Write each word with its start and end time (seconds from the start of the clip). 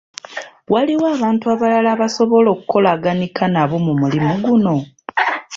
Waliwo 0.73 1.05
abantu 1.15 1.43
abalala 1.53 1.89
abasobola 1.95 2.47
okukolaganika 2.51 3.43
nabo 3.53 3.75
mu 3.85 3.93
mulimu 4.01 4.33
guno? 4.43 4.75